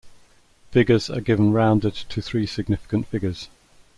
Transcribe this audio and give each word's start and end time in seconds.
Figures 0.71 1.11
are 1.11 1.21
given 1.21 1.51
rounded 1.53 1.93
to 1.93 2.23
three 2.23 2.47
significant 2.47 3.05
figures. 3.05 3.49